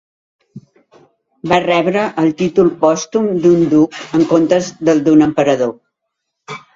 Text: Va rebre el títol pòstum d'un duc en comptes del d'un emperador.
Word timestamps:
Va 1.51 1.57
rebre 1.65 2.05
el 2.21 2.31
títol 2.39 2.71
pòstum 2.83 3.27
d'un 3.43 3.61
duc 3.73 3.99
en 4.21 4.23
comptes 4.31 4.71
del 4.89 5.05
d'un 5.09 5.23
emperador. 5.27 5.75